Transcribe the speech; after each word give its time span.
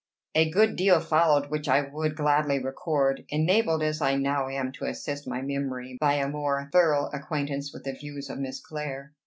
A 0.33 0.49
good 0.49 0.77
deal 0.77 0.99
followed 0.99 1.51
which 1.51 1.69
I 1.69 1.81
would 1.87 2.15
gladly 2.15 2.57
record, 2.57 3.23
enabled 3.29 3.83
as 3.83 4.01
I 4.01 4.15
now 4.15 4.49
am 4.49 4.71
to 4.71 4.85
assist 4.85 5.27
my 5.27 5.43
memory 5.43 5.99
by 6.01 6.15
a 6.15 6.27
more 6.27 6.71
thorough 6.73 7.05
acquaintance 7.13 7.71
with 7.71 7.83
the 7.83 7.91
views 7.93 8.27
of 8.27 8.39
Miss 8.39 8.59
Clare. 8.59 9.13